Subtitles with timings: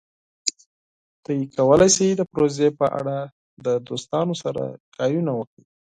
[1.23, 3.17] تاسو کولی شئ د پروژې په اړه
[3.65, 4.61] د دوستانو سره
[4.95, 5.63] خبرې وکړئ.